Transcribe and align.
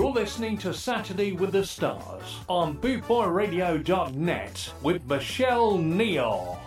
You're 0.00 0.12
listening 0.12 0.56
to 0.58 0.72
Saturday 0.72 1.32
with 1.32 1.52
the 1.52 1.64
Stars 1.64 2.38
on 2.48 2.78
bootboyradio.net 2.78 4.72
with 4.82 5.04
Michelle 5.06 5.76
Neal. 5.76 6.58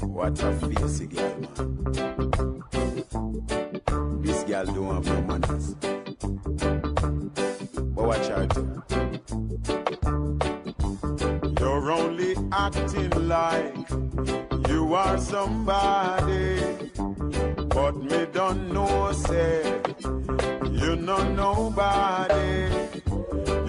What 0.00 0.42
a 0.42 0.52
face 0.54 1.00
girl, 1.00 1.38
man. 1.58 2.62
This 4.22 4.44
girl 4.44 4.64
don't 4.64 4.94
have 4.94 5.06
no 5.06 5.20
manners. 5.22 5.74
But 7.94 8.04
watch 8.04 8.26
her 8.28 8.46
acting 12.64 13.28
like 13.28 13.90
you 14.70 14.94
are 14.94 15.18
somebody. 15.18 16.60
But 17.76 17.94
me 17.96 18.20
don't 18.32 18.72
know, 18.72 19.12
say, 19.12 19.80
you 20.82 20.96
know 20.96 21.22
nobody. 21.44 22.48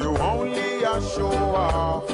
You 0.02 0.09
only 0.31 0.84
a 0.94 0.95
show 1.13 1.38
off 1.68 2.09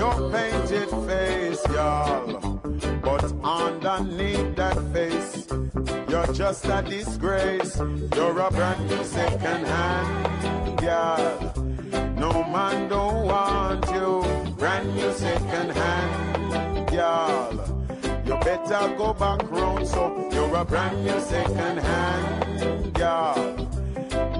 your 0.00 0.16
painted 0.32 0.90
face, 1.06 1.62
y'all. 1.74 2.60
But 3.02 3.24
underneath 3.42 4.56
that 4.56 4.78
face, 4.94 5.46
you're 6.08 6.32
just 6.32 6.64
a 6.64 6.80
disgrace. 6.82 7.76
You're 8.16 8.38
a 8.38 8.50
brand 8.50 8.88
new 8.88 9.04
second 9.04 9.66
hand 9.66 10.78
girl. 10.78 11.73
No 12.24 12.42
man 12.44 12.88
don't 12.88 13.26
want 13.26 13.84
you. 13.90 14.24
Brand 14.56 14.94
new 14.96 15.12
second 15.12 15.70
hand 15.72 16.88
girl. 16.88 17.52
You 18.24 18.34
better 18.48 18.94
go 18.96 19.12
back 19.12 19.42
round, 19.50 19.86
so 19.86 20.30
you're 20.32 20.56
a 20.56 20.64
brand 20.64 21.04
new 21.04 21.20
second 21.20 21.78
hand 21.86 22.94
girl. 22.94 23.36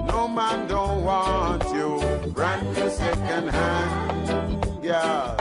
No 0.07 0.27
man 0.27 0.67
don't 0.67 1.03
want 1.03 1.63
you. 1.75 2.31
Brand 2.31 2.65
new 2.75 2.89
second 2.89 3.49
hand 3.49 4.81
girl. 4.81 5.35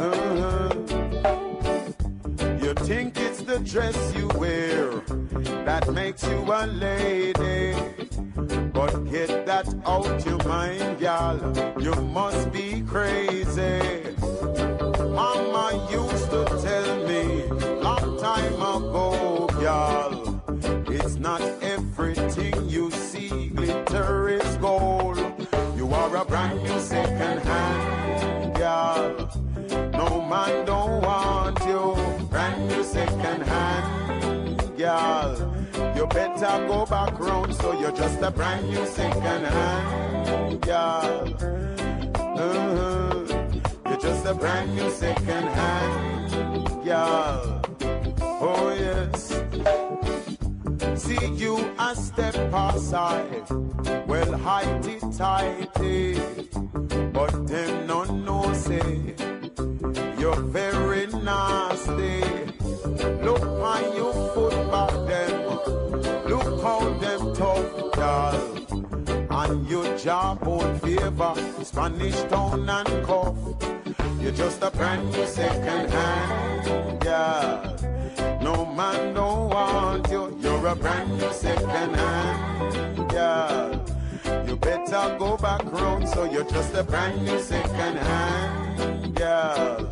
Uh-huh. 0.00 0.74
You 2.60 2.74
think 2.88 3.20
it's 3.20 3.42
the 3.42 3.60
dress 3.60 3.96
you 4.16 4.26
wear 4.34 4.90
that 5.64 5.88
makes 5.92 6.26
you 6.26 6.38
a 6.52 6.66
lady. 6.66 8.05
But 8.86 9.10
get 9.10 9.46
that 9.46 9.66
out 9.84 10.24
your 10.24 10.38
mind, 10.44 11.00
gal. 11.00 11.36
You 11.80 11.92
must 11.96 12.52
be 12.52 12.82
crazy. 12.86 13.80
Mama 15.10 15.88
used 15.90 16.30
to 16.30 16.44
tell 16.62 16.90
me 17.08 17.42
long 17.82 18.16
time 18.20 18.54
ago, 18.54 19.48
gal. 19.58 20.40
It's 20.86 21.16
not 21.16 21.40
everything 21.62 22.68
you 22.68 22.92
see 22.92 23.48
glitter 23.48 24.28
is 24.28 24.56
gold. 24.58 25.18
You 25.76 25.92
are 25.92 26.16
a 26.18 26.24
brand 26.24 26.62
new 26.62 26.78
second 26.78 27.40
hand, 27.40 28.54
gal. 28.54 29.30
No 29.98 30.22
man 30.30 30.64
don't 30.64 31.02
want 31.02 31.58
you. 31.66 31.96
Brand 32.30 32.68
new 32.68 32.84
second 32.84 33.42
hand, 33.42 34.78
gal. 34.78 35.55
You 36.06 36.12
better 36.12 36.66
go 36.68 36.86
back 36.86 37.18
round, 37.18 37.52
so 37.56 37.78
you're 37.80 37.90
just 37.90 38.22
a 38.22 38.30
brand 38.30 38.68
new 38.70 38.86
second 38.86 39.44
hand, 39.44 40.60
gal. 40.62 41.34
Uh-huh. 42.38 43.24
You're 43.88 43.98
just 43.98 44.24
a 44.24 44.34
brand 44.34 44.74
new 44.76 44.88
second 44.90 45.48
hand, 45.58 46.84
gal. 46.84 47.60
Oh 48.20 48.74
yes. 48.78 49.32
See 51.02 51.26
you 51.34 51.74
a 51.76 51.94
step 51.96 52.36
aside, 52.54 53.44
well 54.06 54.32
heighty 54.46 55.00
tighty, 55.18 56.14
but 57.12 57.46
them 57.48 57.86
no 57.88 58.04
know 58.04 58.52
say 58.54 59.14
you're 60.18 60.40
very 60.40 60.85
Your 70.06 70.36
favor 70.78 71.34
Spanish 71.64 72.14
town 72.30 72.70
and 72.70 73.04
cuff. 73.04 73.34
You're 74.20 74.30
just 74.30 74.62
a 74.62 74.70
brand 74.70 75.10
new 75.10 75.26
second 75.26 75.90
hand, 75.90 77.00
gal. 77.00 77.76
No 78.40 78.64
man 78.66 79.14
don't 79.14 79.50
want 79.50 80.08
you. 80.08 80.38
You're 80.40 80.64
a 80.64 80.76
brand 80.76 81.10
new 81.18 81.32
second 81.32 81.96
hand, 81.96 83.10
gal. 83.10 83.84
You 84.46 84.54
better 84.54 85.16
go 85.18 85.36
back 85.38 85.64
round, 85.72 86.08
so 86.08 86.22
you're 86.22 86.44
just 86.44 86.72
a 86.74 86.84
brand 86.84 87.24
new 87.24 87.40
second 87.40 87.96
hand, 87.96 89.16
gal. 89.16 89.90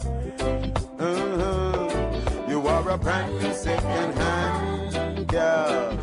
Uh-huh. 0.97 2.47
You 2.49 2.65
are 2.69 2.89
a 2.89 2.97
brand 2.97 3.37
new 3.43 3.53
second 3.53 4.15
hand, 4.17 5.27
gal. 5.27 5.99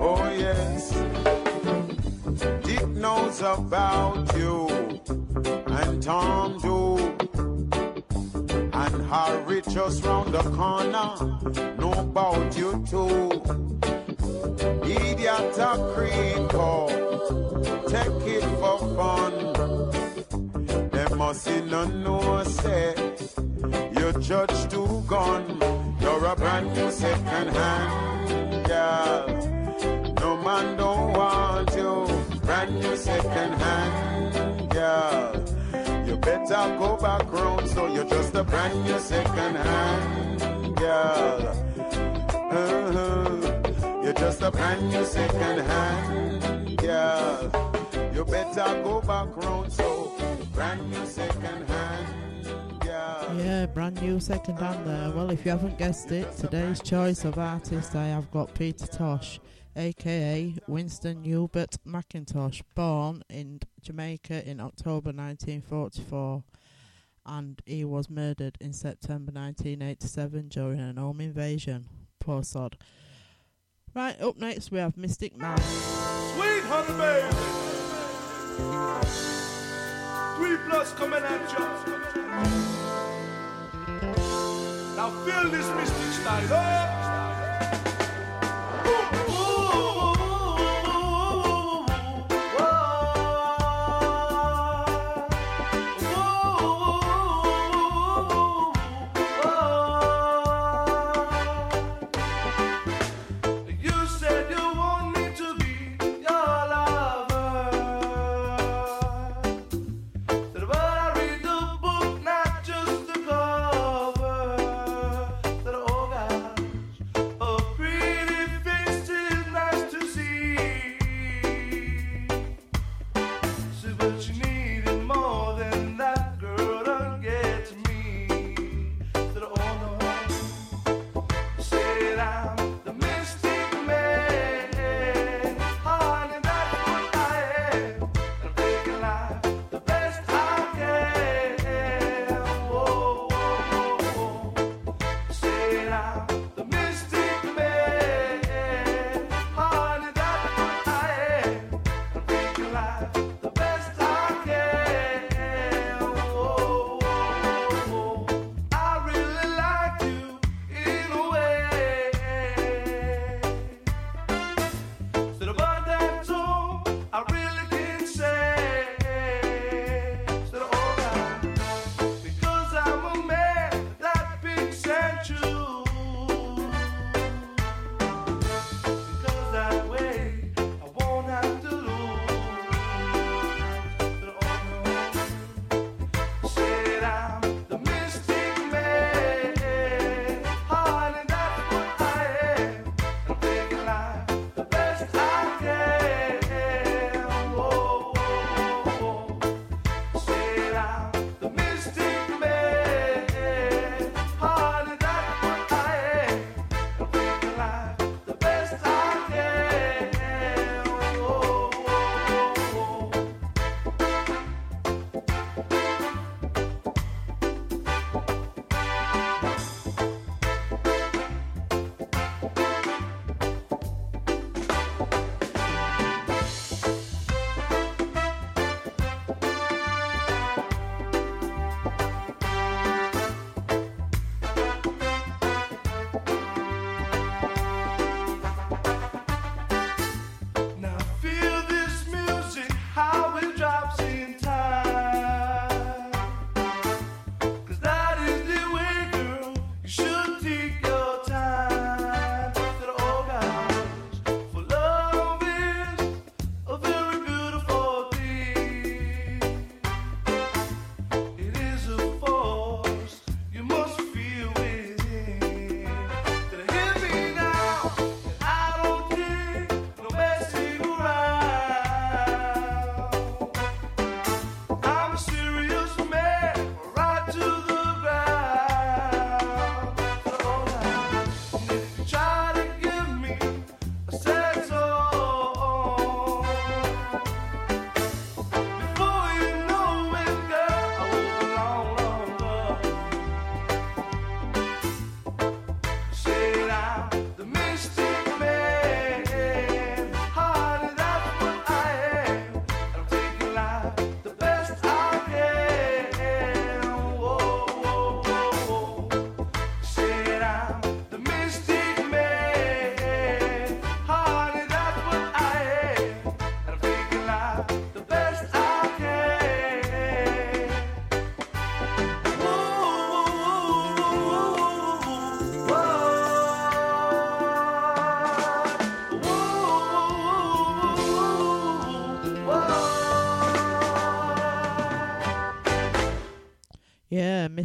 Oh 0.00 0.32
yes. 0.34 1.11
Knows 3.32 3.58
about 3.58 4.36
you, 4.36 4.68
and 5.66 6.02
Tom 6.02 6.58
do. 6.58 6.98
And 8.74 9.06
Harry 9.06 9.62
just 9.70 10.04
round 10.04 10.34
the 10.34 10.42
corner, 10.50 11.16
know 11.78 11.92
about 11.92 12.54
you 12.58 12.84
too. 12.86 13.30
Idiot 14.84 15.56
a 15.56 15.72
creepo, 15.94 16.68
take 17.88 18.26
it 18.36 18.44
for 18.60 18.78
fun. 18.96 19.34
Them 20.90 21.16
must 21.16 21.48
no 21.48 22.44
say 22.44 22.94
you 23.96 24.12
judge 24.20 24.70
to 24.72 25.02
gun. 25.06 25.58
You're 26.02 26.26
a 26.26 26.36
brand 26.36 26.74
new 26.74 26.90
second 26.90 27.48
hand 27.56 28.66
girl. 28.66 29.26
No 30.20 30.36
man 30.36 30.76
don't 30.76 31.12
want 31.14 31.74
you. 31.74 32.11
Brand 32.42 32.74
new 32.80 32.96
second 32.96 33.52
hand 33.52 34.70
girl. 34.70 35.44
You 36.06 36.16
better 36.16 36.76
go 36.78 36.96
back 36.96 37.32
round, 37.32 37.68
so 37.68 37.86
you're 37.86 38.04
just 38.04 38.34
a 38.34 38.44
brand 38.44 38.84
new 38.84 38.98
second 38.98 39.56
hand 39.56 40.76
girl. 40.76 41.48
Uh-huh. 42.50 44.02
You're 44.02 44.12
just 44.12 44.42
a 44.42 44.50
brand 44.50 44.90
new 44.90 45.04
second 45.04 45.60
hand 45.60 46.76
girl. 46.78 47.50
You 48.14 48.24
better 48.24 48.82
go 48.82 49.00
back 49.00 49.36
round, 49.36 49.72
so 49.72 50.12
brand 50.52 50.90
new 50.90 51.06
second 51.06 51.68
hand. 51.68 51.91
Yeah, 53.36 53.66
brand 53.66 54.00
new 54.02 54.20
second 54.20 54.58
hand 54.58 54.86
there. 54.86 55.10
Well, 55.10 55.30
if 55.30 55.44
you 55.44 55.52
haven't 55.52 55.78
guessed 55.78 56.12
it, 56.12 56.36
today's 56.36 56.80
choice 56.82 57.24
of 57.24 57.38
artist 57.38 57.96
I 57.96 58.08
have 58.08 58.30
got 58.30 58.54
Peter 58.54 58.86
Tosh, 58.86 59.40
aka 59.74 60.54
Winston 60.66 61.24
Hubert 61.24 61.76
McIntosh, 61.86 62.62
born 62.74 63.22
in 63.30 63.60
Jamaica 63.80 64.46
in 64.48 64.60
October 64.60 65.12
1944, 65.12 66.44
and 67.24 67.62
he 67.64 67.84
was 67.84 68.10
murdered 68.10 68.58
in 68.60 68.74
September 68.74 69.32
1987 69.32 70.48
during 70.48 70.80
an 70.80 70.98
home 70.98 71.20
invasion. 71.20 71.86
Poor 72.20 72.42
sod. 72.42 72.76
Right, 73.94 74.20
up 74.20 74.36
next 74.36 74.70
we 74.70 74.78
have 74.78 74.96
Mystic 74.96 75.36
Man. 75.36 75.56
Sweet 75.58 76.62
honey 76.64 76.98
baby. 76.98 77.28
Three 80.36 80.56
plus 80.68 80.92
coming 80.92 81.22
at 81.22 81.58
you. 82.76 82.81
Now 85.02 85.10
feel 85.26 85.50
this 85.50 85.68
mystic 85.74 86.12
style. 86.22 86.46
Oh. 86.52 87.01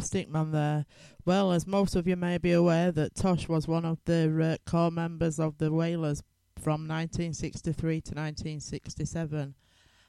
Stickman, 0.08 0.52
there. 0.52 0.86
Well, 1.24 1.52
as 1.52 1.66
most 1.66 1.94
of 1.94 2.06
you 2.06 2.16
may 2.16 2.38
be 2.38 2.52
aware, 2.52 2.90
that 2.92 3.14
Tosh 3.14 3.48
was 3.48 3.68
one 3.68 3.84
of 3.84 3.98
the 4.04 4.58
uh, 4.66 4.70
core 4.70 4.90
members 4.90 5.38
of 5.38 5.58
the 5.58 5.72
Wailers 5.72 6.22
from 6.56 6.88
1963 6.88 8.00
to 8.00 8.14
1967, 8.14 9.54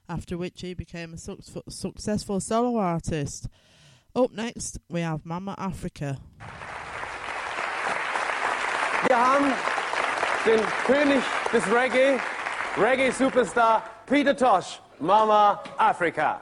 after 0.07 0.37
which 0.37 0.61
he 0.61 0.73
became 0.73 1.13
a 1.13 1.17
su- 1.17 1.39
successful 1.67 2.39
solo 2.39 2.79
artist. 2.79 3.47
Up 4.15 4.31
next, 4.31 4.79
we 4.89 5.01
have 5.01 5.25
Mama 5.25 5.55
Africa. 5.57 6.17
Wir 9.07 9.17
haben 9.17 9.53
den 10.45 10.59
König 10.85 11.23
des 11.51 11.63
Reggae, 11.67 12.19
Reggae-Superstar 12.75 13.83
Peter 14.07 14.33
Tosh, 14.33 14.79
Mama 14.99 15.61
Africa. 15.77 16.41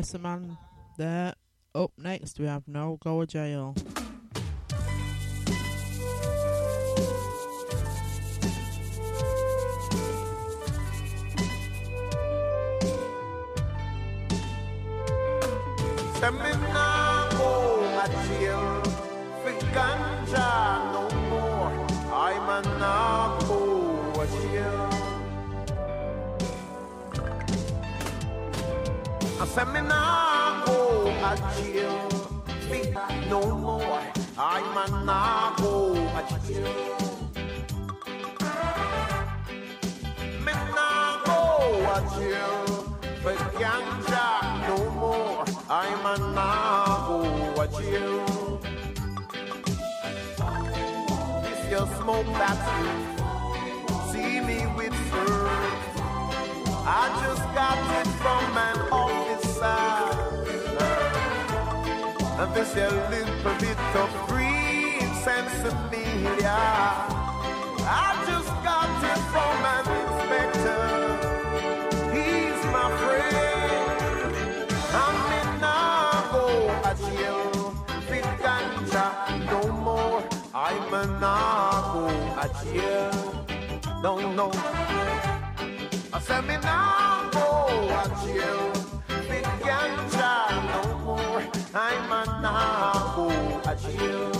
Downpressor 0.00 0.20
Man 0.20 0.56
there. 0.96 1.34
Up 1.74 1.90
oh, 1.90 1.90
next, 1.98 2.38
we 2.38 2.46
have 2.46 2.66
No 2.66 2.98
Go 3.02 3.24
Jail. 3.26 3.74
A 19.42 19.52
ganja 19.74 20.92
no 20.92 21.19
say 29.54 29.64
me 29.64 29.80
nah 29.80 30.64
go 30.64 31.08
a 31.28 31.32
jail 31.56 32.08
for 32.68 32.84
no 33.28 33.40
more. 33.66 34.02
I'm 34.38 34.76
a 34.82 35.04
nah 35.04 35.56
go 35.56 35.74
a 36.18 36.22
jail. 36.46 37.08
Me 40.44 40.52
nah 40.76 41.24
go 41.26 41.40
a 41.94 41.98
jail 42.14 42.58
for 43.22 43.34
ganja 43.60 44.28
no 44.68 44.78
more. 45.02 45.44
I'm 45.68 46.06
a 46.12 46.16
nah 46.36 47.08
go 47.08 47.18
a 47.62 47.66
jail. 47.78 48.60
This 51.42 51.70
your 51.72 51.86
smoke 51.98 52.30
that's 52.40 52.66
you. 52.78 52.92
See 54.12 54.40
me 54.48 54.58
with 54.76 54.94
fur. 55.10 55.90
I 56.92 57.04
just 57.24 57.44
got 57.54 57.78
it 58.00 58.08
from 58.22 58.58
an 58.68 58.78
This 62.60 62.76
a 62.76 62.90
little 63.08 63.54
bit 63.58 63.80
of 63.96 64.10
green 64.28 65.08
sensimilla. 65.24 66.60
I 67.88 68.08
just 68.28 68.52
got 68.62 68.90
it 69.10 69.20
from 69.32 69.64
an 69.76 69.86
inspector. 69.96 70.84
He's 72.12 72.60
my 72.76 72.86
friend. 73.00 74.68
I'm 74.92 75.18
in 75.40 75.50
Nago 75.64 76.44
a 76.84 76.92
jail. 77.00 77.50
Big 78.10 78.28
ganja 78.44 79.06
no 79.50 79.60
more. 79.72 80.22
I'm 80.54 80.92
a 80.92 81.04
Nago 81.18 82.04
a 82.44 82.46
jail. 82.62 83.16
No, 84.02 84.12
no. 84.34 84.48
I 86.12 86.20
said 86.20 86.42
me 86.44 86.56
Nago 86.56 87.48
a 88.00 88.04
jail. 88.22 88.64
Big 89.30 89.48
ganja 89.64 90.32
no 90.70 90.82
more. 90.98 91.42
I'm 91.72 92.12
a 92.12 92.29
Nago 93.70 93.86
a. 94.00 94.34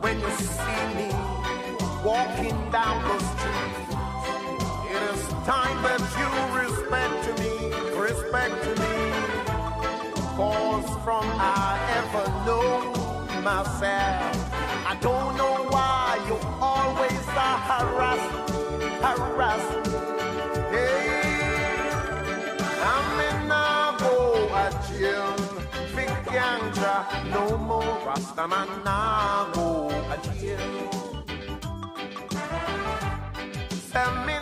When 0.00 0.20
you 0.20 0.30
see 0.30 0.84
me 0.94 1.10
walking 2.04 2.70
down 2.70 3.02
the 3.02 3.18
street. 3.18 3.88
It 4.94 5.02
is 5.14 5.22
time 5.44 5.82
that 5.82 6.02
you 6.18 6.30
respect 6.62 7.24
me, 7.40 7.54
respect 7.98 8.62
me. 8.78 8.94
Cause 10.36 10.88
from 11.02 11.26
I 11.26 11.78
ever 11.98 12.26
know 12.46 12.70
myself, 13.42 14.36
I 14.86 14.96
don't 15.00 15.36
know 15.36 15.66
why 15.70 16.20
you 16.28 16.38
always 16.60 17.28
are 17.36 17.58
harassing, 17.68 18.46
harassing. 19.02 20.17
Ganja, 26.88 27.06
no 27.30 27.58
more 27.58 27.98
Rastaman 28.06 28.68
Nabo 28.84 29.90
a 30.12 30.16
jail. 30.40 30.58
Send 33.90 34.26
me 34.26 34.37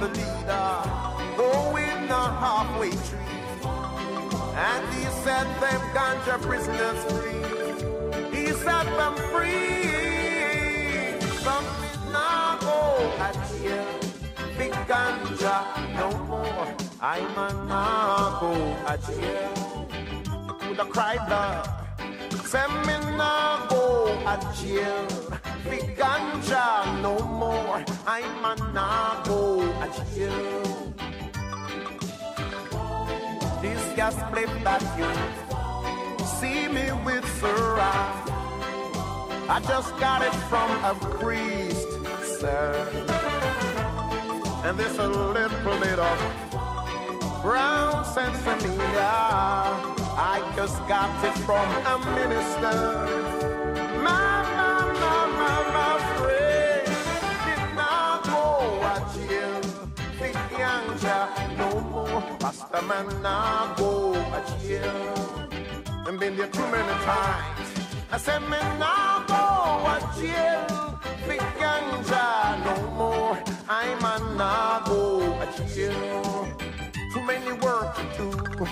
another 0.00 0.14
leader 0.14 1.36
going 1.36 2.10
a 2.10 2.30
halfway 2.40 2.90
tree, 2.90 3.18
and 4.54 4.94
he 4.94 5.04
set 5.22 5.46
them 5.60 5.80
ganja 5.94 6.40
prisoners 6.40 7.04
free. 7.12 8.36
He 8.36 8.46
set 8.52 8.86
them 8.96 9.14
free. 9.32 9.58
Some 11.42 11.64
did 11.82 12.12
not 12.12 12.60
go 12.60 13.12
at 13.18 13.34
jail. 13.50 13.86
Big 14.56 14.72
ganja, 14.86 15.56
no 15.96 16.08
more. 16.26 16.76
I'm 17.00 17.38
a 17.38 17.50
nago 17.68 18.52
a 18.86 18.98
jail. 19.06 19.88
Would 20.68 20.78
have 20.78 20.90
cried 20.90 21.28
love. 21.28 21.66
Send 22.46 22.72
me 22.86 22.94
nago 23.16 23.82
a 24.26 24.36
jail. 24.54 25.06
Big 25.68 25.96
ganja, 25.96 26.77
no 27.02 27.18
more. 27.18 27.84
I'm 28.06 28.44
a 28.44 28.54
nago 28.74 29.42
a 29.84 29.88
jail. 30.14 30.94
This 33.62 33.82
gas 33.96 34.14
flip 34.30 34.50
that 34.64 34.82
you 34.98 35.10
see 36.38 36.68
me 36.68 36.86
with 37.04 37.24
Sarah. 37.40 38.38
I 39.50 39.60
just 39.66 39.98
got 39.98 40.22
it 40.22 40.34
from 40.50 40.70
a 40.84 40.94
priest, 41.18 41.88
sir. 42.40 42.88
And 44.64 44.78
there's 44.78 44.98
a 44.98 45.08
little 45.08 45.78
bit 45.80 45.98
of 45.98 46.18
brown 47.42 48.04
sensimilla. 48.04 49.98
I 50.20 50.52
just 50.56 50.78
got 50.88 51.10
it 51.24 51.36
from 51.46 51.68
a 51.86 51.96
minister. 52.14 53.27
Pastor 62.78 63.04
man, 63.04 63.22
not 63.22 63.76
go 63.76 64.14
a. 64.14 64.42
And 66.06 66.20
been 66.20 66.36
there 66.36 66.46
too 66.46 66.66
many 66.70 66.94
times. 67.04 67.70
I 68.12 68.18
said, 68.18 68.40
me 68.42 68.58
now 68.78 69.24
go 69.26 69.44
a 69.94 69.98
jail. 70.20 71.00
Big 71.26 71.40
ganja, 71.58 72.64
no 72.64 72.90
more. 72.92 73.38
I'm 73.68 73.98
a 73.98 74.36
now 74.36 74.82
go 74.86 75.20
a 75.42 75.46
jail. 75.74 76.48
Too 77.12 77.22
many 77.22 77.52
work 77.52 77.96
to 77.96 78.06
do. 78.16 78.66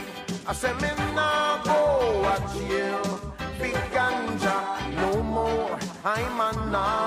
I 0.47 0.53
said, 0.53 0.77
me 0.81 0.90
now 1.14 1.62
go 1.64 2.23
a 2.33 2.37
jail. 2.55 3.35
Big 3.61 3.75
ganja, 3.92 4.59
no 5.01 5.23
more. 5.23 5.79
I'm 6.05 6.40
a 6.40 6.71
now 6.71 7.06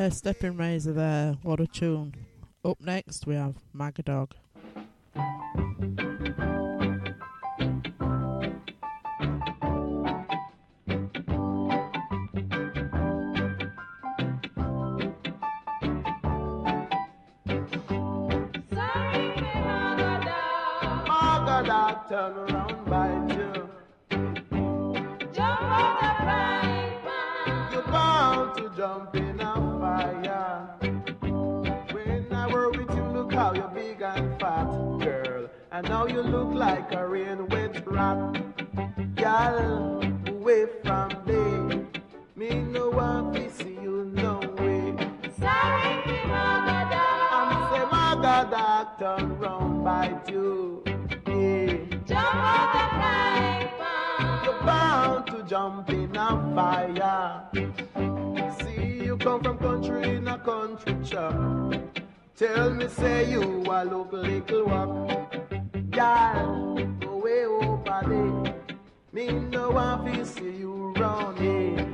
uh, 0.00 0.08
Stepping 0.08 0.56
Razor 0.56 0.92
there. 0.94 1.36
What 1.42 1.60
a 1.60 1.66
tune. 1.66 2.14
Up 2.64 2.80
next, 2.80 3.26
we 3.26 3.34
have 3.34 3.56
Maga 3.74 4.02
Dog. 4.02 4.34
And 35.80 35.88
now 35.88 36.04
you 36.04 36.20
look 36.20 36.52
like 36.52 36.92
a 36.92 37.08
rain 37.08 37.48
with 37.48 37.86
rat, 37.86 38.36
Gal, 39.14 40.02
away 40.28 40.66
from 40.84 41.08
me. 41.24 41.86
Me 42.36 42.50
no 42.60 42.90
want 42.90 43.34
to 43.36 43.50
see 43.50 43.78
you 43.80 44.04
no 44.12 44.40
way. 44.58 44.94
Sorry, 45.38 45.94
Maga 46.28 46.80
Dog. 46.92 47.32
I'm 47.32 47.72
say 47.72 47.84
Maga 47.90 48.50
Dog, 48.50 48.98
turn 48.98 49.38
round 49.38 49.82
by 49.82 50.20
you. 50.28 50.84
Yeah. 51.26 51.76
Jump 52.04 52.34
out 52.34 52.72
the 52.76 52.84
frying. 53.00 54.44
You're 54.44 54.62
bound 54.66 55.26
to 55.28 55.42
jump 55.44 55.88
in 55.88 56.14
a 56.14 56.28
fire. 56.54 57.48
See, 58.60 59.04
you 59.06 59.16
come 59.16 59.42
from 59.42 59.56
country 59.56 60.16
in 60.16 60.28
a 60.28 60.38
country 60.40 60.94
chap. 61.02 61.32
Tell 62.36 62.70
me, 62.74 62.86
say 62.86 63.30
you 63.30 63.64
a 63.66 63.84
look 63.86 64.12
little 64.12 64.66
one. 64.66 65.19
Need 69.20 69.50
no 69.50 69.76
I 69.76 70.02
feel 70.02 70.24
see 70.24 70.50
you 70.60 70.94
running. 70.96 71.89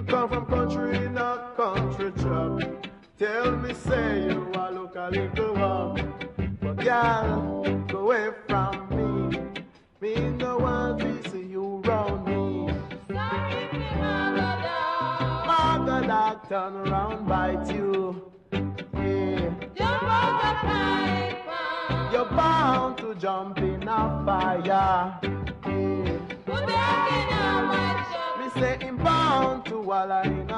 You 0.00 0.06
come 0.06 0.30
from 0.30 0.46
country, 0.46 0.96
in 0.96 1.18
a 1.18 1.52
country 1.54 2.10
chop. 2.22 2.62
Tell 3.18 3.54
me, 3.56 3.74
say 3.74 4.30
you 4.30 4.50
are 4.54 4.72
look 4.72 4.96
a 4.96 5.10
little 5.10 5.54
warm. 5.54 6.14
But 6.58 6.76
girl, 6.78 7.84
go 7.86 7.98
away 7.98 8.30
from 8.48 8.72
me. 8.96 9.62
Me 10.00 10.30
no 10.38 10.56
want 10.56 11.00
to 11.00 11.30
see 11.30 11.44
you 11.44 11.82
round 11.84 12.24
me. 12.24 12.72
Sorry, 13.12 13.68
me 13.74 13.90
Mother 15.46 16.06
dog 16.06 16.48
turn 16.48 16.76
around, 16.76 17.28
bite 17.28 17.70
you. 17.74 18.32
Yeah. 18.54 19.50
Jump 19.76 20.02
over 20.02 20.54
pipe. 20.64 22.10
You're 22.10 22.24
bound 22.24 22.96
to 22.98 23.14
jump 23.16 23.58
in 23.58 23.86
a 23.86 24.22
fire. 24.24 25.39
all 30.00 30.12
it. 30.12 30.49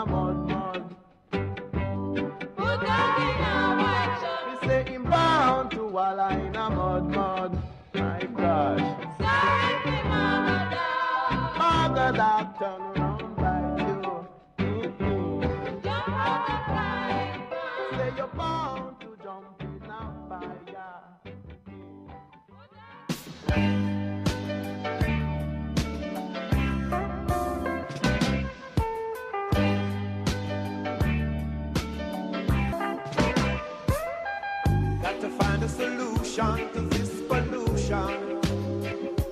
solution 36.33 36.73
to 36.73 36.81
this 36.97 37.21
pollution. 37.29 38.41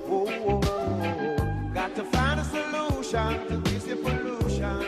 oh, 0.07 0.27
whoa, 0.27 0.61
whoa. 0.61 1.71
Got 1.73 1.97
to 1.97 2.05
find 2.05 2.41
a 2.41 2.45
solution 2.45 3.47
to 3.49 3.57
this 3.71 3.85
pollution. 4.03 4.81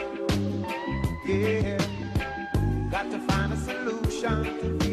Yeah. 1.27 1.79
Got 2.91 3.11
to 3.13 3.19
find 3.21 3.53
a 3.53 3.57
solution 3.57 4.45
to 4.61 4.79
this. 4.79 4.92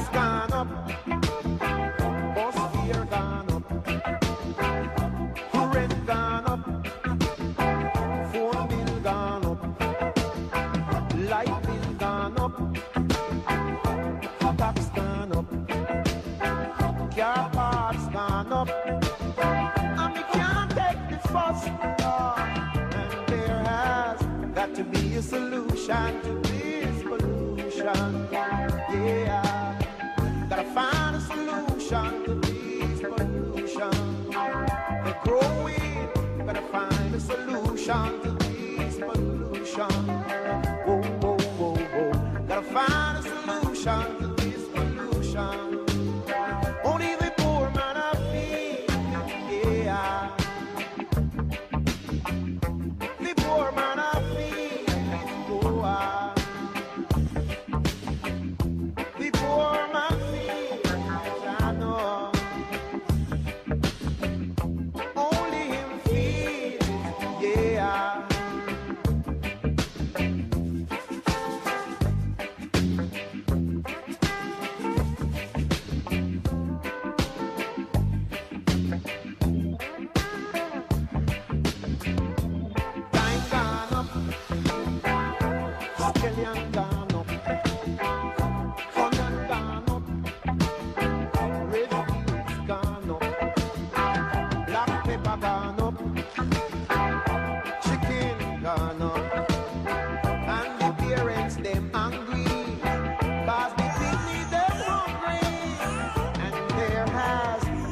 sky. 0.00 0.39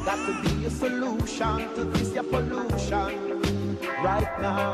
Got 0.09 0.25
to 0.25 0.33
be 0.41 0.65
a 0.65 0.71
solution 0.71 1.75
to 1.75 1.83
this 1.83 2.15
your 2.15 2.23
pollution 2.23 3.77
right 4.03 4.41
now. 4.41 4.73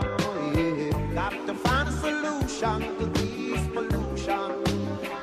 Yeah. 0.56 1.14
Got 1.14 1.46
to 1.48 1.54
find 1.56 1.90
a 1.90 1.92
solution 1.92 2.80
to 3.00 3.06
this 3.08 3.68
pollution. 3.68 4.64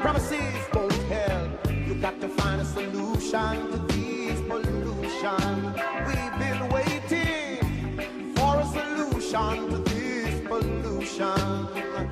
Promises 0.02 0.66
don't 0.70 0.92
help. 1.04 1.70
You 1.86 1.94
got 1.94 2.20
to 2.20 2.28
find 2.28 2.60
a 2.60 2.64
solution 2.66 3.70
to 3.70 3.78
this 3.88 4.38
pollution. 4.42 5.72
We've 6.06 6.36
been 6.44 6.68
waiting 6.68 8.34
for 8.36 8.60
a 8.60 8.66
solution 8.66 9.70
to 9.70 9.78
this 9.78 10.46
pollution. 10.46 12.11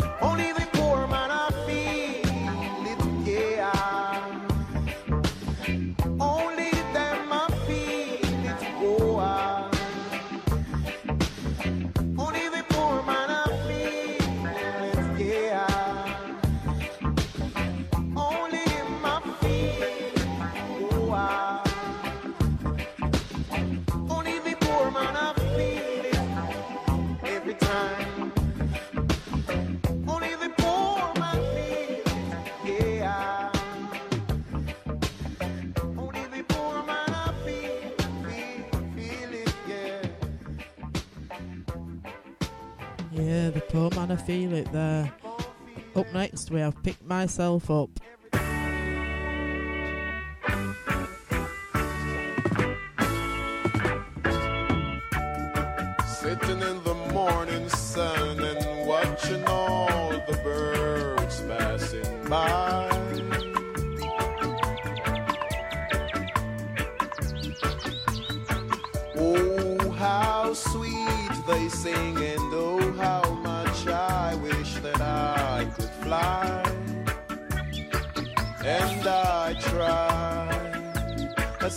Oh 43.83 43.89
Man, 43.97 44.11
I 44.11 44.17
feel 44.17 44.53
it 44.53 44.71
there. 44.73 45.11
Up 45.97 46.13
next, 46.13 46.51
we 46.51 46.61
have 46.61 46.83
Pick 46.83 47.03
Myself 47.03 47.71
Up. 47.71 47.89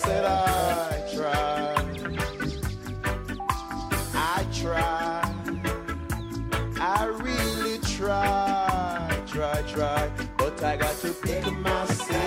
said 0.06 0.26
I 0.26 1.04
tried. 1.16 2.18
I 4.13 4.46
tried. 4.54 5.34
I 6.80 7.06
really 7.06 7.78
tried, 7.80 9.24
tried, 9.28 9.68
tried. 9.68 10.12
But 10.38 10.63
I 10.63 10.78
got 10.78 10.96
to 10.98 11.13
pick 11.13 11.46
myself. 11.52 12.23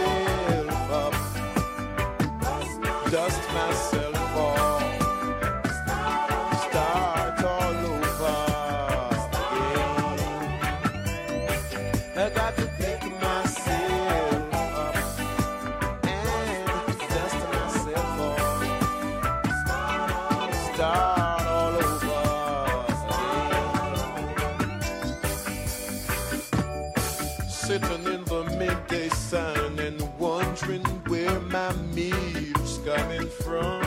my 31.57 31.73
meals 31.95 32.81
coming 32.85 33.27
from. 33.29 33.86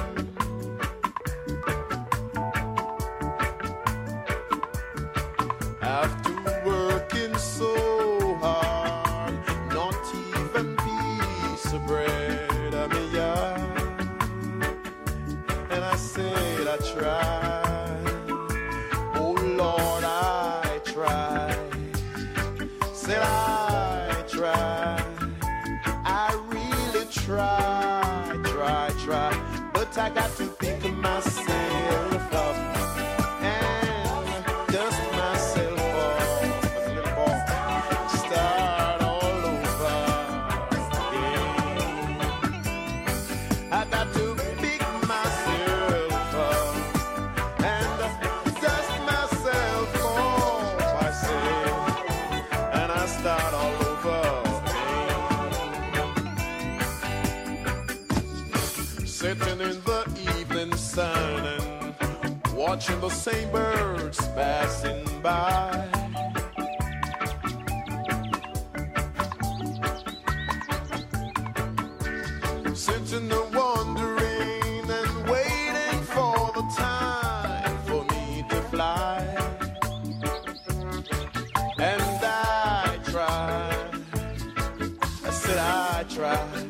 try. 86.19 86.68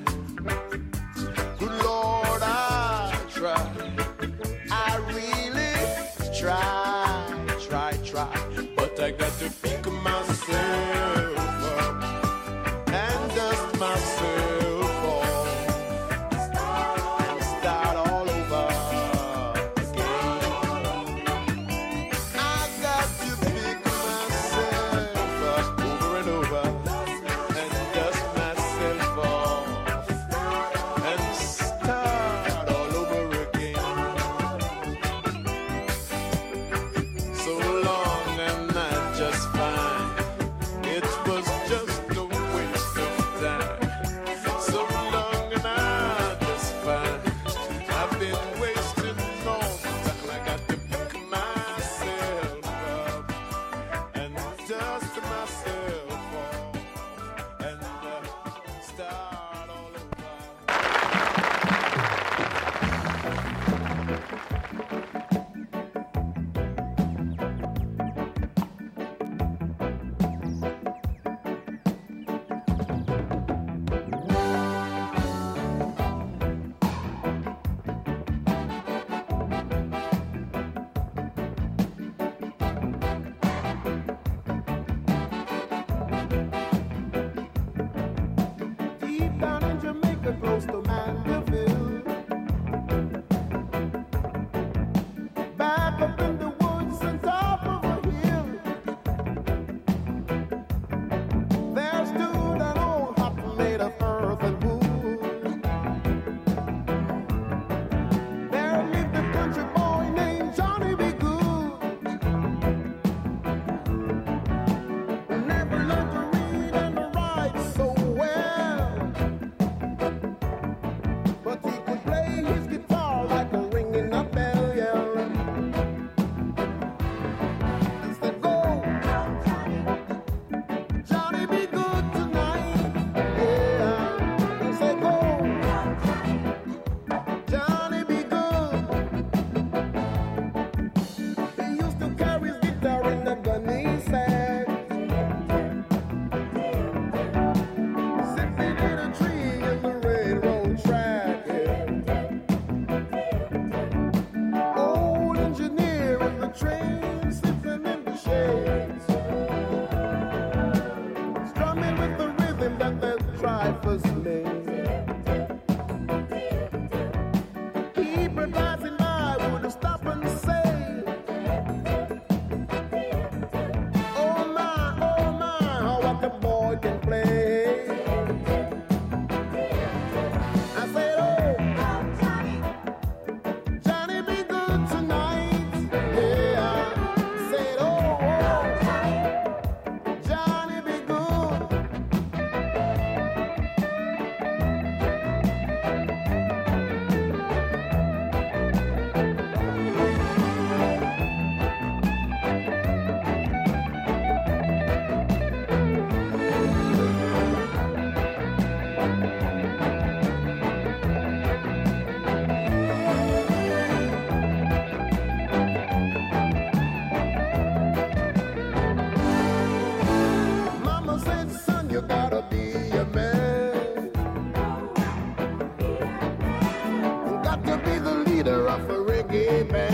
To 227.69 227.77
be 227.85 227.99
the 227.99 228.15
leader 228.25 228.67
of 228.67 228.89
a 228.89 228.95
reggae 228.95 229.69
band. 229.69 229.88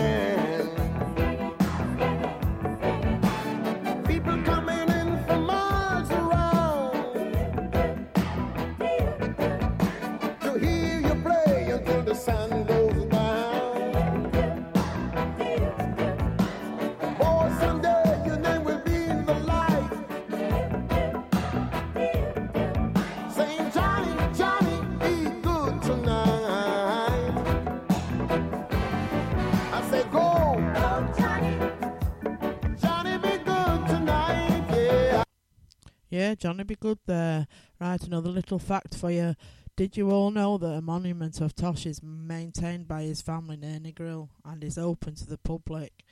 Yeah, 36.26 36.34
Johnny 36.34 36.63
B. 36.63 36.76
Goode 36.80 36.97
there. 37.05 37.45
Right, 37.80 38.01
another 38.01 38.32
little 38.32 38.57
fact 38.57 38.97
for 38.97 39.11
you. 39.11 39.36
Did 39.76 39.95
you 39.95 40.09
all 40.09 40.32
know 40.32 40.57
that 40.57 40.73
a 40.73 40.82
monument 40.82 41.39
of 41.39 41.55
Tosh 41.55 41.86
is 41.86 42.01
maintained 42.01 42.88
by 42.88 43.03
his 43.03 43.21
family 43.21 43.57
near 43.57 43.78
Negril 43.78 44.30
and 44.43 44.63
is 44.63 44.80
open 44.80 45.13
to 45.13 45.28
the 45.28 45.38
public? 45.38 46.03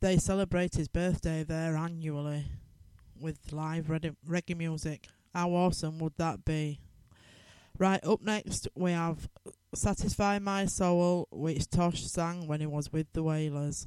They 0.00 0.16
celebrate 0.16 0.74
his 0.74 0.88
birthday 0.88 1.44
there 1.44 1.76
annually 1.76 2.46
with 3.20 3.52
live 3.52 3.84
reggae 3.84 4.56
music. 4.56 5.06
How 5.32 5.50
awesome 5.50 6.00
would 6.00 6.14
that 6.16 6.44
be? 6.44 6.80
Right, 7.78 8.04
up 8.04 8.22
next 8.22 8.66
we 8.74 8.90
have 8.90 9.28
Satisfy 9.72 10.40
My 10.40 10.66
Soul, 10.66 11.28
which 11.30 11.70
Tosh 11.70 12.02
sang 12.02 12.48
when 12.48 12.58
he 12.58 12.66
was 12.66 12.92
with 12.92 13.06
the 13.12 13.22
Wailers. 13.22 13.86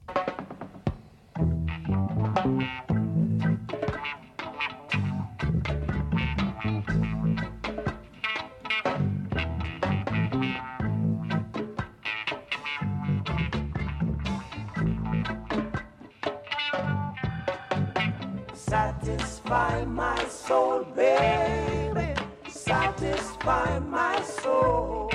Satisfy 19.43 19.83
my 19.83 20.25
soul, 20.29 20.83
baby. 20.95 22.13
Satisfy 22.47 23.79
my 23.79 24.21
soul. 24.21 25.11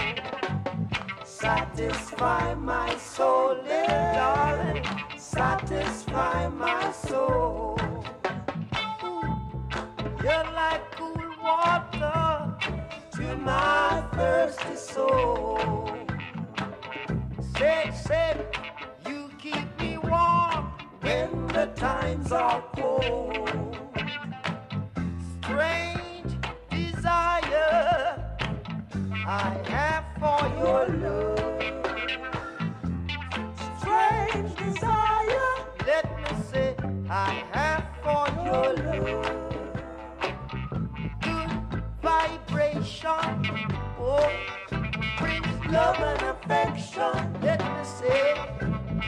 Satisfy 1.24 2.54
my 2.54 2.94
soul, 2.98 3.56
little 3.62 3.86
darling. 3.88 4.84
Satisfy 5.16 6.48
my 6.48 6.92
soul. 6.92 7.78
You're 10.22 10.50
like 10.52 10.82
cool 10.92 11.34
water 11.42 12.54
to 13.12 13.36
my 13.36 14.04
thirsty 14.12 14.76
soul. 14.76 15.90
Say, 17.56 17.90
say, 18.04 18.36
you 19.08 19.30
keep 19.38 19.80
me 19.80 19.96
warm 19.96 20.66
when 21.00 21.46
the 21.46 21.72
times 21.76 22.30
are 22.30 22.62
cold. 22.76 23.38
Strange 25.48 26.36
desire 26.70 28.22
I 29.26 29.56
have 29.64 30.04
for 30.20 30.42
your 30.60 30.86
love. 31.04 31.38
Strange 33.80 34.54
desire, 34.56 35.54
let 35.86 36.04
me 36.18 36.42
say, 36.50 36.76
I 37.08 37.42
have 37.52 37.86
for 38.02 38.26
your 38.44 38.74
love. 38.84 39.26
Good 41.22 41.82
vibration, 42.02 43.32
oh, 43.98 44.30
brings 45.16 45.66
love 45.72 45.96
and 45.96 46.22
affection. 46.36 47.40
Let 47.40 47.60
me 47.60 47.84
say, 47.84 48.34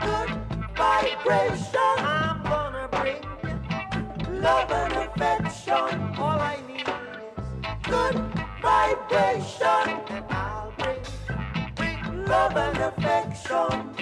good 0.01 0.31
vibration. 0.75 1.99
I'm 1.99 2.43
gonna 2.45 2.89
bring 2.93 3.23
love 4.41 4.71
and 4.71 4.93
affection. 4.95 6.00
Vibration, 9.21 10.25
I'll 10.31 10.73
bring, 10.79 11.03
bring 11.75 12.25
love 12.25 12.57
and 12.57 12.79
affection. 12.79 13.95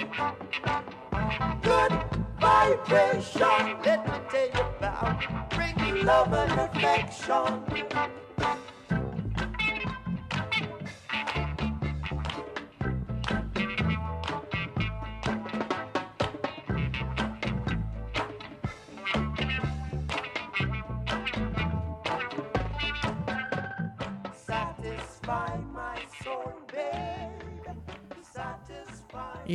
Good 1.61 1.93
vibration. 2.39 3.81
Let 3.83 4.07
me 4.07 4.13
tell 4.31 4.49
you 4.55 4.65
about 4.77 5.49
bring 5.49 6.05
love 6.05 6.33
and 6.33 6.59
affection. 6.59 8.28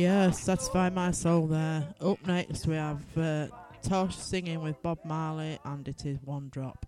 Yeah, 0.05 0.29
Satisfy 0.29 0.91
My 0.91 1.09
Soul 1.09 1.47
there. 1.47 1.83
Up 1.99 2.23
next 2.27 2.67
we 2.67 2.75
have 2.75 3.01
uh, 3.17 3.47
Tosh 3.81 4.15
singing 4.15 4.61
with 4.61 4.79
Bob 4.83 4.99
Marley 5.03 5.57
and 5.65 5.87
it 5.87 6.05
is 6.05 6.19
One 6.21 6.49
Drop. 6.49 6.85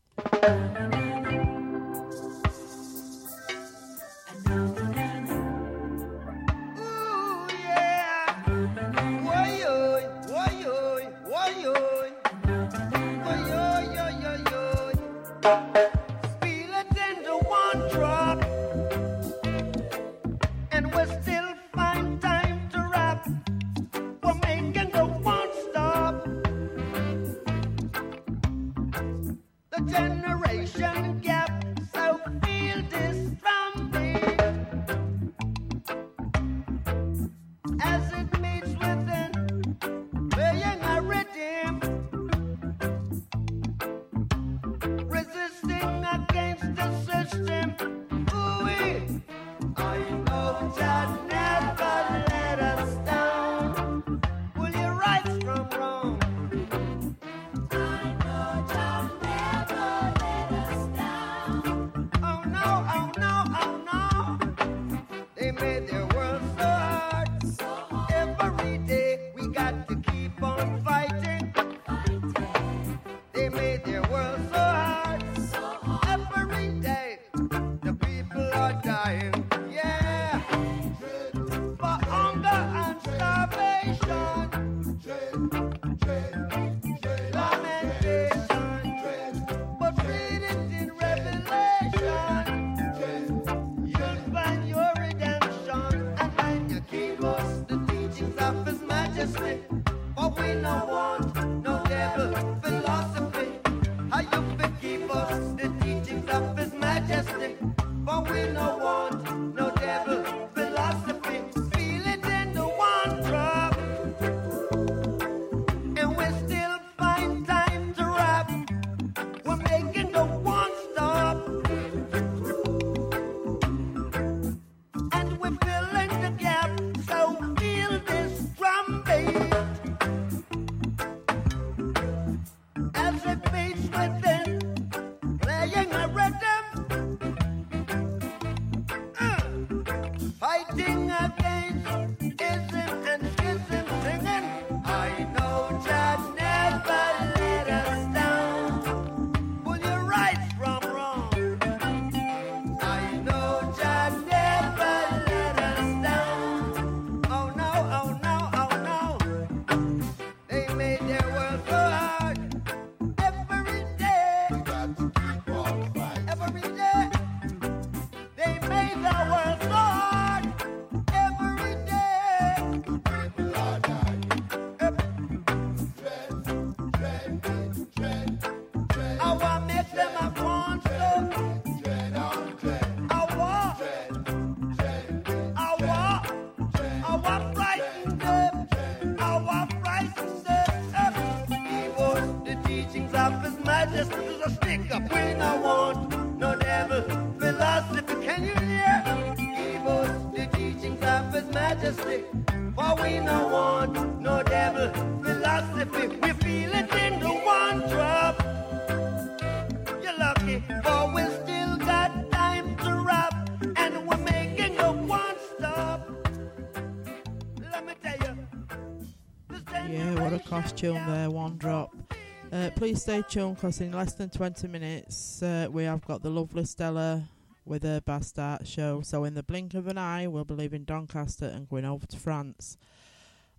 please 222.87 223.01
stay 223.01 223.21
tuned 223.27 223.55
because 223.55 223.81
in 223.81 223.91
less 223.91 224.13
than 224.13 224.29
20 224.29 224.65
minutes 224.69 225.43
uh, 225.43 225.67
we 225.69 225.83
have 225.83 225.99
got 226.05 226.23
the 226.23 226.29
lovely 226.29 226.63
Stella 226.63 227.27
with 227.65 227.83
her 227.83 227.99
Bastard 227.99 228.65
show. 228.65 229.01
So, 229.01 229.25
in 229.25 229.33
the 229.33 229.43
blink 229.43 229.73
of 229.73 229.87
an 229.87 229.97
eye, 229.97 230.25
we'll 230.27 230.45
be 230.45 230.53
leaving 230.53 230.85
Doncaster 230.85 231.47
and 231.47 231.67
going 231.67 231.83
over 231.83 232.05
to 232.05 232.17
France. 232.17 232.77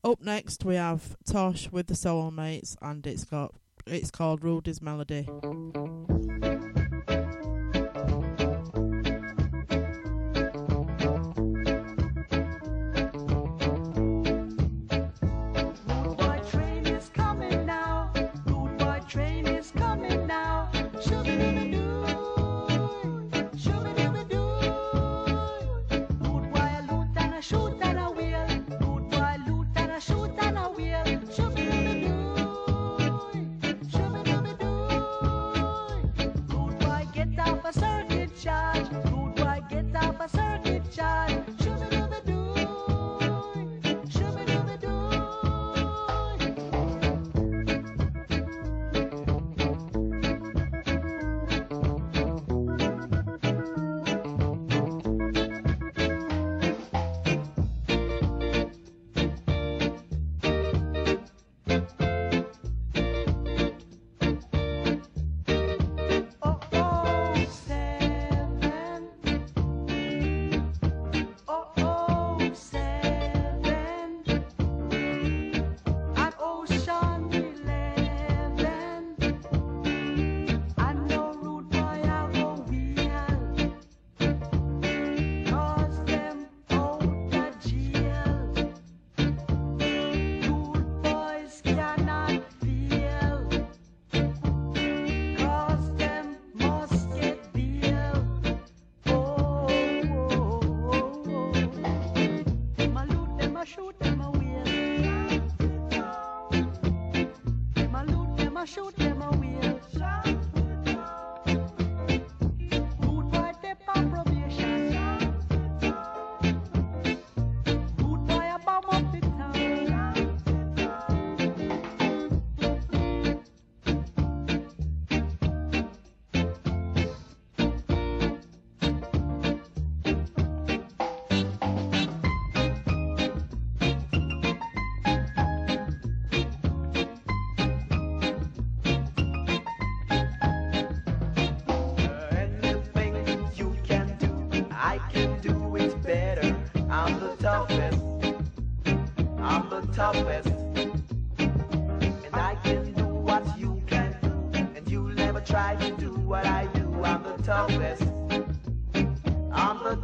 Up 0.02 0.22
next, 0.22 0.64
we 0.64 0.76
have 0.76 1.18
Tosh 1.26 1.70
with 1.70 1.88
the 1.88 1.94
Soulmates, 1.94 2.74
and 2.80 3.06
it's 3.06 3.24
got 3.24 3.54
it's 3.86 4.10
called 4.10 4.42
Rudy's 4.42 4.80
Melody. 4.80 5.28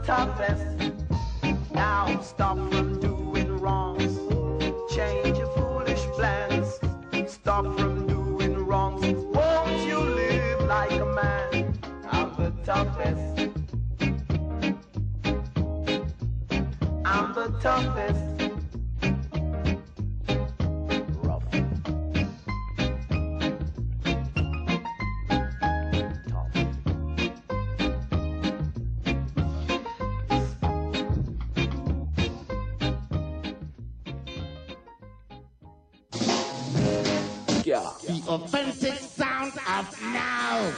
Toughest. 0.04 0.92
Now 1.72 2.20
stop 2.20 2.56
from 2.70 2.93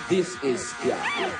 this 0.08 0.42
is 0.42 0.72
yeah. 0.84 1.32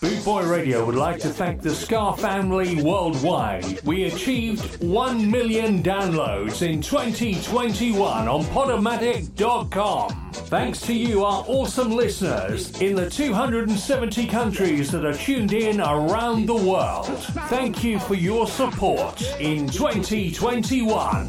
Boot 0.00 0.24
Boy 0.24 0.46
Radio 0.46 0.86
would 0.86 0.94
like 0.94 1.20
to 1.20 1.28
thank 1.28 1.60
the 1.60 1.74
Scar 1.74 2.16
family 2.16 2.82
worldwide. 2.82 3.82
We 3.82 4.04
achieved 4.04 4.82
1 4.82 5.30
million 5.30 5.82
downloads 5.82 6.62
in 6.66 6.80
2021 6.80 8.26
on 8.26 8.44
Podomatic.com. 8.44 10.30
Thanks 10.32 10.80
to 10.82 10.94
you, 10.94 11.22
our 11.22 11.44
awesome 11.46 11.90
listeners 11.90 12.80
in 12.80 12.96
the 12.96 13.10
270 13.10 14.26
countries 14.26 14.90
that 14.90 15.04
are 15.04 15.12
tuned 15.12 15.52
in 15.52 15.82
around 15.82 16.46
the 16.46 16.56
world. 16.56 17.06
Thank 17.48 17.84
you 17.84 17.98
for 17.98 18.14
your 18.14 18.46
support 18.46 19.20
in 19.38 19.68
2021. 19.68 21.26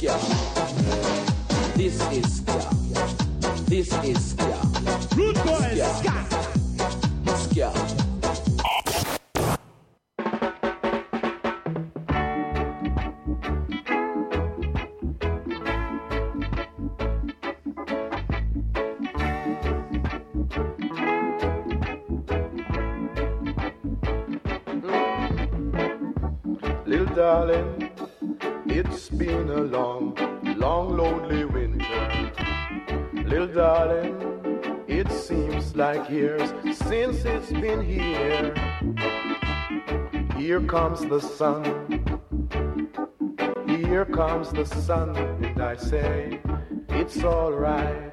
Yeah. 0.00 0.16
This 1.74 2.00
is 2.10 2.42
yeah. 2.48 2.75
This 3.76 3.92
is 4.04 4.34
yeah. 4.38 4.62
Rude 5.16 5.36
boys. 5.44 5.76
Yeah. 5.76 6.00
Yeah. 7.52 7.72
Little 26.86 27.14
darling, 27.14 27.90
it's 28.64 29.10
been 29.10 29.50
a 29.50 29.60
long, 29.60 30.16
long, 30.56 30.96
lonely 30.96 31.44
like 35.96 36.10
years 36.10 36.50
since 36.76 37.24
it's 37.24 37.50
been 37.52 37.80
here. 37.82 38.54
Here 40.36 40.60
comes 40.60 41.00
the 41.06 41.20
sun. 41.20 41.64
Here 43.66 44.04
comes 44.04 44.50
the 44.50 44.64
sun, 44.64 45.16
and 45.16 45.62
I 45.62 45.76
say, 45.76 46.40
it's 46.90 47.22
alright. 47.24 48.12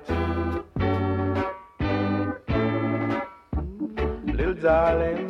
Little 4.38 4.54
darling, 4.54 5.28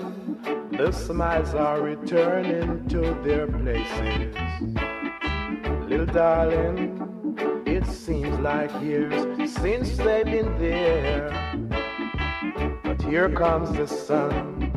the 0.71 0.91
smiles 0.91 1.55
are 1.55 1.81
returning 1.81 2.87
to 2.89 3.01
their 3.23 3.47
places. 3.47 4.35
Little 5.89 6.05
darling, 6.05 7.63
it 7.65 7.85
seems 7.87 8.37
like 8.39 8.71
years 8.81 9.51
since 9.53 9.97
they've 9.97 10.25
been 10.25 10.57
there. 10.59 11.62
Here 13.09 13.29
comes 13.29 13.71
the 13.71 13.87
sun. 13.87 14.71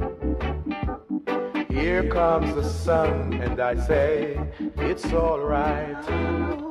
Here 1.70 2.08
comes 2.10 2.54
the 2.54 2.64
sun, 2.64 3.34
and 3.34 3.60
I 3.60 3.74
say, 3.86 4.38
it's 4.76 5.06
alright. 5.12 6.65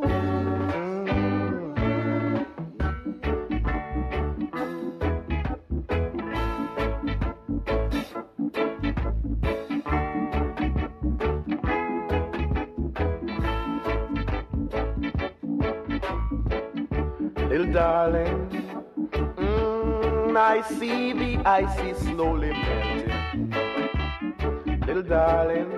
See 20.70 21.14
the 21.14 21.38
ice 21.46 21.80
is 21.80 21.98
slowly 21.98 22.52
melting. 22.52 23.54
Little 24.86 25.04
darling, 25.04 25.72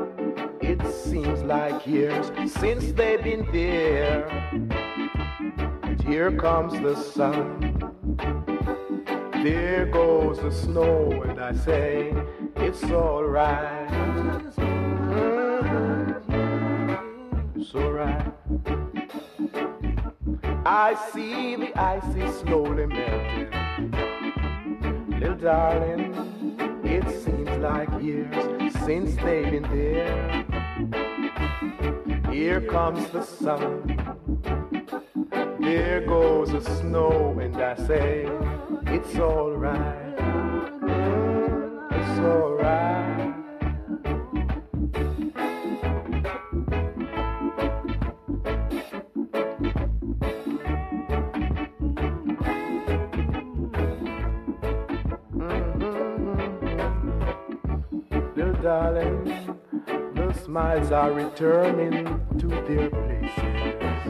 it 0.62 0.82
seems 0.94 1.42
like 1.44 1.86
years 1.88 2.32
since 2.54 2.92
they've 2.94 3.24
been 3.24 3.48
there. 3.52 4.28
And 5.84 6.02
here 6.04 6.32
comes 6.32 6.74
the 6.82 6.96
sun. 6.96 7.74
There 9.44 9.86
goes 9.86 10.40
the 10.40 10.52
snow, 10.52 11.12
and 11.24 11.40
I 11.40 11.54
say, 11.54 12.14
it's 12.56 12.84
alright. 12.86 13.90
Mhm. 14.58 15.38
It's 17.56 17.76
alright. 17.76 18.34
I 20.66 20.96
see 21.14 21.56
the 21.56 21.72
ice 21.80 22.16
is 22.16 22.40
slowly 22.40 22.88
melting. 22.88 23.87
Little 25.20 25.36
darling, 25.36 26.13
it 26.84 27.03
seems 27.24 27.49
like 27.57 27.89
years 28.01 28.74
since 28.86 29.15
they've 29.15 29.49
been 29.49 29.63
there. 29.63 30.45
Here 32.32 32.61
comes 32.61 33.09
the 33.09 33.24
sun. 33.24 33.97
There 35.59 36.01
goes 36.05 36.51
the 36.51 36.61
snow, 36.61 37.39
and 37.39 37.55
I 37.57 37.76
say, 37.88 38.28
it's 38.86 39.15
alright. 39.15 40.13
It's 41.91 42.20
alright. 42.20 43.16
The 60.78 60.91
are 60.91 61.11
returning 61.11 62.05
to 62.38 62.47
their 62.67 62.89
places. 62.91 64.05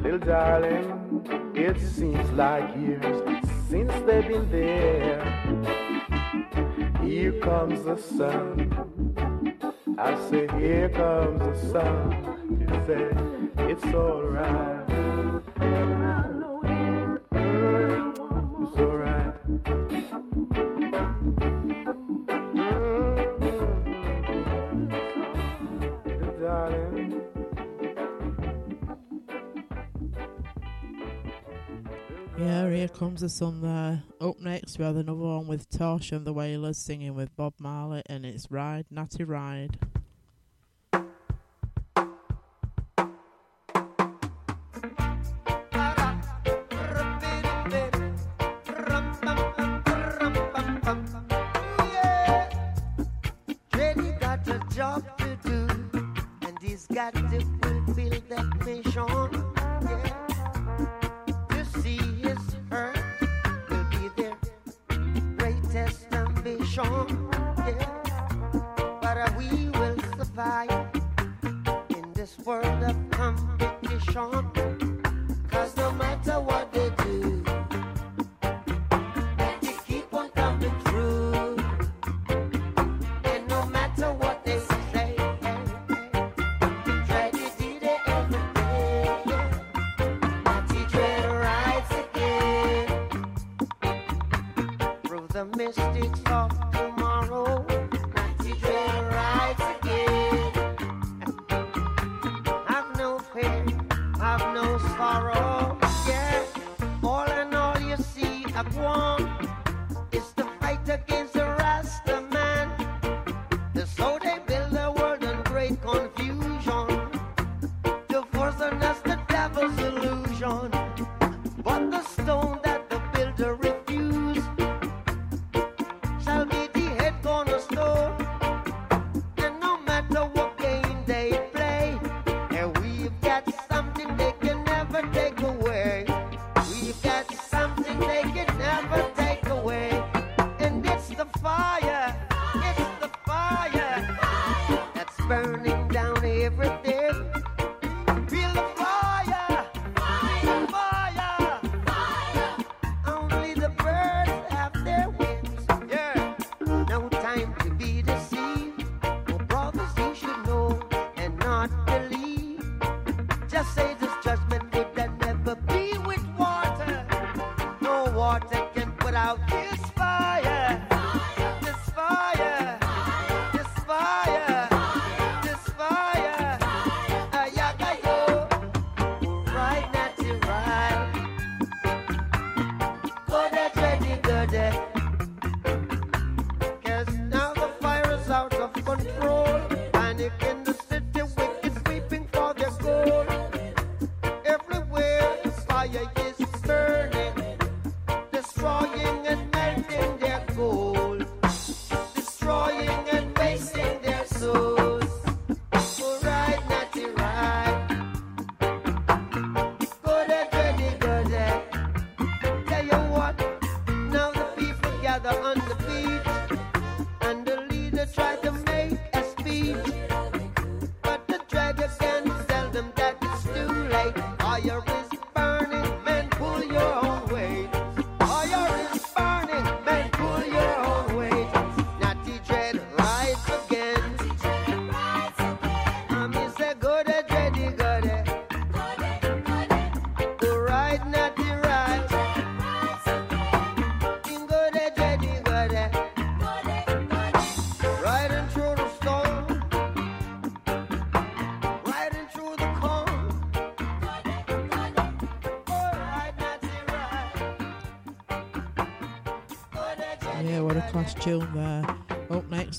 Little 0.00 0.20
darling, 0.20 1.52
it 1.56 1.76
seems 1.80 2.30
like 2.30 2.76
years 2.76 3.42
since 3.68 3.92
they've 4.06 4.28
been 4.28 4.48
there. 4.50 5.24
Here 7.02 7.32
comes 7.40 7.82
the 7.82 7.96
sun. 7.96 8.70
I 9.98 10.14
say, 10.30 10.46
here 10.56 10.88
comes 10.90 11.40
the 11.40 11.56
sun. 11.72 12.58
You 12.60 12.68
say, 12.86 13.10
it's 13.72 13.84
alright. 13.86 14.68
Comes 32.98 33.20
the 33.20 33.28
sun 33.28 33.60
there. 33.62 34.02
Up 34.20 34.40
next, 34.40 34.76
we 34.76 34.84
have 34.84 34.96
another 34.96 35.20
one 35.20 35.46
with 35.46 35.70
Tosh 35.70 36.10
and 36.10 36.26
the 36.26 36.32
Wailers 36.32 36.78
singing 36.78 37.14
with 37.14 37.34
Bob 37.36 37.54
Marley, 37.60 38.02
and 38.06 38.26
it's 38.26 38.50
Ride, 38.50 38.86
Natty 38.90 39.22
Ride. 39.22 39.78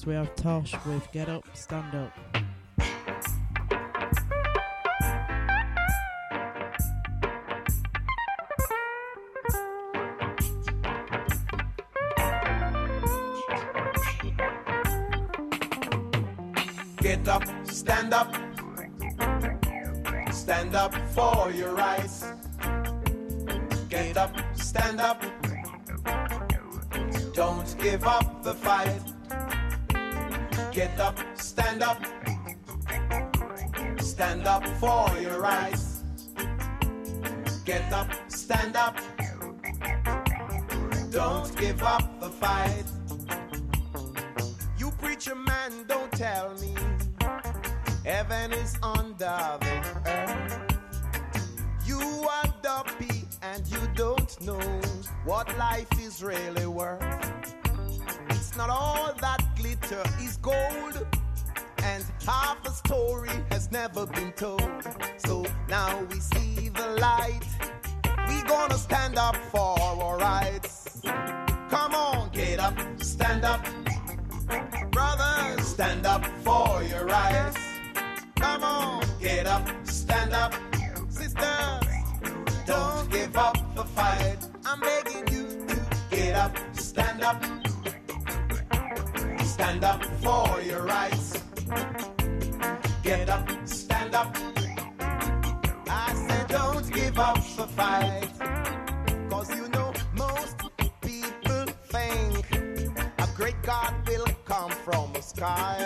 We 0.06 0.14
have 0.14 0.36
Tosh 0.36 0.74
with 0.86 1.12
Get 1.12 1.30
Up, 1.30 1.46
Stand 1.54 1.96
Up. 1.96 2.29
Fight! 83.96 84.38
I'm 84.66 84.80
begging 84.80 85.28
you 85.34 85.66
to 85.68 85.80
get 86.10 86.36
up, 86.36 86.56
stand 86.74 87.22
up, 87.24 87.44
stand 89.44 89.84
up 89.84 90.04
for 90.24 90.62
your 90.62 90.84
rights. 90.84 91.44
Get 93.04 93.30
up, 93.30 93.50
stand 93.66 94.16
up. 94.16 94.36
I 95.88 96.14
said, 96.28 96.48
don't 96.48 96.94
give 96.94 97.18
up 97.20 97.36
the 97.58 97.68
fight. 97.78 98.30
Cause 99.30 99.50
you 99.56 99.68
know, 99.70 99.94
most 100.16 100.56
people 101.02 101.66
think 101.94 102.46
a 103.18 103.28
great 103.36 103.62
God 103.64 103.94
will 104.08 104.28
come 104.46 104.72
from 104.72 105.14
the 105.14 105.22
sky. 105.22 105.79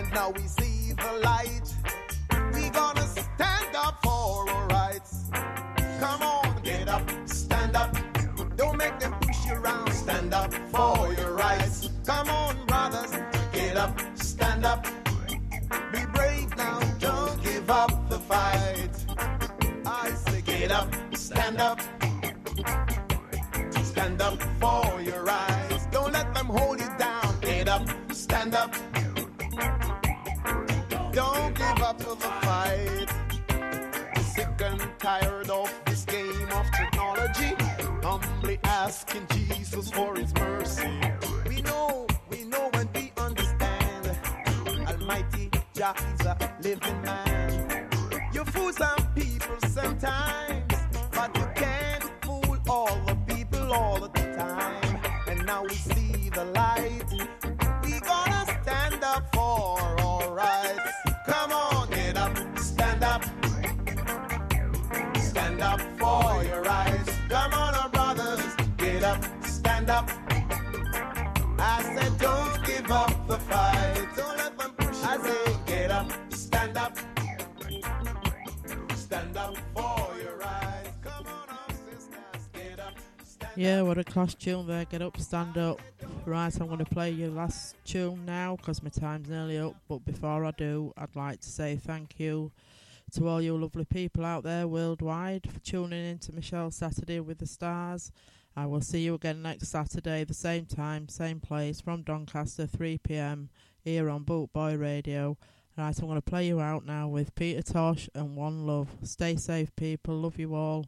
and 0.00 0.12
now 0.14 0.30
we 0.30 0.42
see 0.46 0.92
the 0.92 1.12
light. 1.22 1.68
We 2.54 2.70
gonna 2.70 3.06
stand 3.06 3.74
up 3.76 4.02
for 4.02 4.48
our 4.50 4.66
rights. 4.68 5.30
Come 6.00 6.22
on, 6.22 6.62
get 6.62 6.88
up, 6.88 7.02
stand 7.26 7.76
up. 7.76 7.94
Don't 8.56 8.76
make 8.78 8.98
them 8.98 9.14
push 9.20 9.46
you 9.46 9.54
around. 9.54 9.92
Stand 9.92 10.32
up 10.32 10.52
for 10.72 11.12
your 11.12 11.34
rights. 11.34 11.90
Come 12.06 12.30
on, 12.30 12.66
brothers, 12.66 13.12
get 13.52 13.76
up, 13.76 13.92
stand 14.14 14.64
up. 14.64 14.86
Be 15.92 16.02
brave 16.14 16.56
now, 16.56 16.80
don't 16.98 17.42
give 17.42 17.68
up 17.70 17.92
the 18.08 18.18
fight. 18.20 18.94
I 19.86 20.10
say, 20.12 20.40
get 20.40 20.70
up, 20.72 20.88
stand 21.14 21.60
up. 21.60 21.80
Stand 23.82 24.22
up 24.22 24.40
for 24.60 24.89
Tire. 35.00 35.39
Stand 79.10 79.36
up 79.36 79.56
for 79.74 80.16
your 80.22 80.36
rights. 80.36 80.90
Come 81.02 81.26
on 81.26 81.50
up, 81.50 81.72
up. 82.78 82.94
Stand 83.24 83.52
yeah, 83.56 83.82
what 83.82 83.98
a 83.98 84.04
class 84.04 84.36
tune 84.36 84.68
there. 84.68 84.84
Get 84.84 85.02
up, 85.02 85.18
stand 85.18 85.58
up. 85.58 85.80
Right, 86.24 86.54
I'm 86.60 86.68
going 86.68 86.78
to 86.78 86.84
play 86.84 87.10
your 87.10 87.30
last 87.30 87.74
tune 87.84 88.24
now 88.24 88.54
because 88.54 88.84
my 88.84 88.88
time's 88.88 89.28
nearly 89.28 89.58
up. 89.58 89.74
But 89.88 90.04
before 90.04 90.44
I 90.44 90.52
do, 90.52 90.92
I'd 90.96 91.16
like 91.16 91.40
to 91.40 91.48
say 91.48 91.74
thank 91.74 92.20
you 92.20 92.52
to 93.10 93.26
all 93.26 93.42
you 93.42 93.58
lovely 93.58 93.84
people 93.84 94.24
out 94.24 94.44
there 94.44 94.68
worldwide 94.68 95.50
for 95.52 95.58
tuning 95.58 96.08
in 96.08 96.20
to 96.20 96.32
Michelle 96.32 96.70
Saturday 96.70 97.18
with 97.18 97.38
the 97.38 97.46
Stars. 97.46 98.12
I 98.54 98.66
will 98.66 98.80
see 98.80 99.00
you 99.00 99.14
again 99.14 99.42
next 99.42 99.70
Saturday, 99.70 100.22
the 100.22 100.34
same 100.34 100.66
time, 100.66 101.08
same 101.08 101.40
place, 101.40 101.80
from 101.80 102.02
Doncaster, 102.02 102.68
3 102.68 102.98
pm, 102.98 103.48
here 103.82 104.08
on 104.08 104.22
Boot 104.22 104.52
Boy 104.52 104.76
Radio. 104.76 105.36
Right, 105.80 105.98
I'm 105.98 106.04
going 106.08 106.18
to 106.18 106.20
play 106.20 106.46
you 106.46 106.60
out 106.60 106.84
now 106.84 107.08
with 107.08 107.34
Peter 107.34 107.62
Tosh 107.62 108.10
and 108.14 108.36
One 108.36 108.66
Love. 108.66 108.88
Stay 109.02 109.36
safe, 109.36 109.74
people. 109.76 110.14
Love 110.14 110.38
you 110.38 110.54
all. 110.54 110.84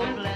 old 0.00 0.29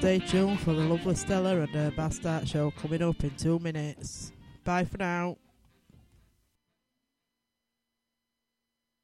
stay 0.00 0.18
tuned 0.18 0.58
for 0.60 0.72
the 0.72 0.80
lovely 0.80 1.14
Stella 1.14 1.60
and 1.60 1.68
her 1.74 1.90
Bastard 1.90 2.48
show 2.48 2.70
coming 2.70 3.02
up 3.02 3.22
in 3.22 3.28
two 3.36 3.58
minutes. 3.58 4.32
Bye 4.64 4.86
for 4.86 4.96
now. 4.96 5.36